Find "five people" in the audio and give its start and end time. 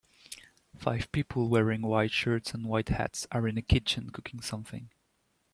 0.79-1.47